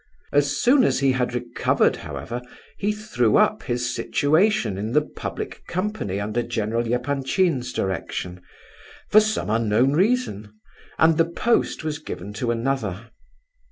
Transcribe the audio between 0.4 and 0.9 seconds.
soon